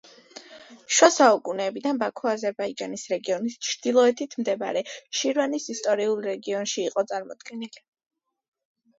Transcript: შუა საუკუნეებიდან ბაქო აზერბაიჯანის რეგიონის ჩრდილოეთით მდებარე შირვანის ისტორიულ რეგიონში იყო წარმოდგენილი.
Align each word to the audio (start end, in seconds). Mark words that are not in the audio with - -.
შუა 0.99 1.07
საუკუნეებიდან 1.15 1.97
ბაქო 2.03 2.29
აზერბაიჯანის 2.29 3.03
რეგიონის 3.11 3.57
ჩრდილოეთით 3.67 4.33
მდებარე 4.39 4.83
შირვანის 5.19 5.67
ისტორიულ 5.75 6.23
რეგიონში 6.29 6.87
იყო 6.87 7.05
წარმოდგენილი. 7.13 7.85